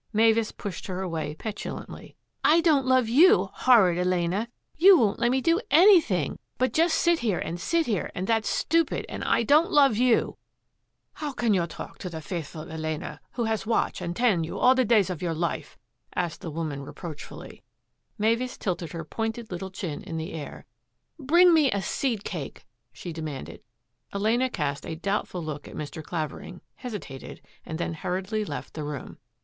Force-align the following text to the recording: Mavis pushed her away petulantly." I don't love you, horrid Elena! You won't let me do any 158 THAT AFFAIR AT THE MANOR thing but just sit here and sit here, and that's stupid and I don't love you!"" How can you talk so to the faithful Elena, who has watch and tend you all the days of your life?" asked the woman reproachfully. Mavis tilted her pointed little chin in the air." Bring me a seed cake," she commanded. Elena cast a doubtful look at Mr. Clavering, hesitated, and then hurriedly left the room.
Mavis 0.11 0.51
pushed 0.51 0.87
her 0.87 1.03
away 1.03 1.35
petulantly." 1.35 2.15
I 2.57 2.61
don't 2.61 2.87
love 2.87 3.07
you, 3.07 3.49
horrid 3.53 3.99
Elena! 3.99 4.47
You 4.75 4.97
won't 4.97 5.19
let 5.19 5.29
me 5.29 5.41
do 5.41 5.61
any 5.69 5.97
158 5.97 6.01
THAT 6.01 6.01
AFFAIR 6.01 6.01
AT 6.01 6.05
THE 6.09 6.17
MANOR 6.17 6.31
thing 6.31 6.39
but 6.57 6.73
just 6.73 6.97
sit 6.97 7.19
here 7.19 7.37
and 7.37 7.59
sit 7.59 7.85
here, 7.85 8.11
and 8.15 8.25
that's 8.25 8.49
stupid 8.49 9.05
and 9.07 9.23
I 9.23 9.43
don't 9.43 9.69
love 9.69 9.97
you!"" 9.97 10.37
How 11.21 11.33
can 11.33 11.53
you 11.53 11.67
talk 11.67 11.97
so 12.01 12.09
to 12.09 12.09
the 12.09 12.19
faithful 12.21 12.71
Elena, 12.71 13.21
who 13.33 13.43
has 13.43 13.67
watch 13.67 14.01
and 14.01 14.15
tend 14.15 14.43
you 14.43 14.57
all 14.57 14.73
the 14.73 14.83
days 14.85 15.11
of 15.11 15.21
your 15.21 15.35
life?" 15.35 15.77
asked 16.15 16.41
the 16.41 16.49
woman 16.49 16.81
reproachfully. 16.81 17.61
Mavis 18.17 18.57
tilted 18.57 18.93
her 18.93 19.05
pointed 19.05 19.51
little 19.51 19.69
chin 19.69 20.01
in 20.01 20.17
the 20.17 20.33
air." 20.33 20.65
Bring 21.19 21.53
me 21.53 21.69
a 21.69 21.83
seed 21.83 22.23
cake," 22.23 22.65
she 22.91 23.13
commanded. 23.13 23.61
Elena 24.11 24.49
cast 24.49 24.83
a 24.87 24.95
doubtful 24.95 25.43
look 25.43 25.67
at 25.67 25.75
Mr. 25.75 26.01
Clavering, 26.03 26.61
hesitated, 26.77 27.39
and 27.63 27.77
then 27.77 27.93
hurriedly 27.93 28.43
left 28.43 28.73
the 28.73 28.83
room. 28.83 29.19